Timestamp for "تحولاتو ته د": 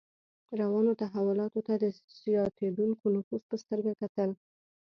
1.01-1.85